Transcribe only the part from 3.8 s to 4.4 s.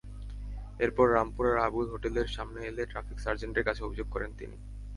অভিযোগ করেন